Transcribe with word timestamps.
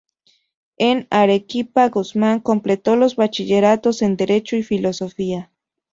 En 0.79 1.05
Arequipa, 1.11 1.87
Guzmán 1.89 2.39
completó 2.39 2.95
los 2.95 3.17
bachilleratos 3.17 4.01
en 4.01 4.17
Derecho 4.17 4.55
y 4.55 4.63
Filosofía. 4.63 5.51